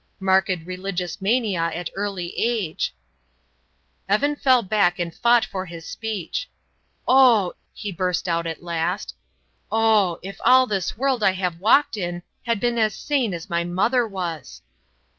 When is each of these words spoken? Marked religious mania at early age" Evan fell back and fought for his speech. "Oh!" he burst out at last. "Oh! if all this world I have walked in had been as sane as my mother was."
Marked 0.19 0.65
religious 0.65 1.21
mania 1.21 1.69
at 1.75 1.91
early 1.93 2.33
age" 2.35 2.95
Evan 4.09 4.35
fell 4.35 4.63
back 4.63 4.97
and 4.97 5.13
fought 5.13 5.45
for 5.45 5.67
his 5.67 5.85
speech. 5.85 6.49
"Oh!" 7.07 7.53
he 7.71 7.91
burst 7.91 8.27
out 8.27 8.47
at 8.47 8.63
last. 8.63 9.13
"Oh! 9.71 10.17
if 10.23 10.39
all 10.43 10.65
this 10.65 10.97
world 10.97 11.21
I 11.21 11.33
have 11.33 11.59
walked 11.59 11.97
in 11.97 12.23
had 12.47 12.59
been 12.59 12.79
as 12.79 12.95
sane 12.95 13.31
as 13.35 13.47
my 13.47 13.63
mother 13.63 14.07
was." 14.07 14.63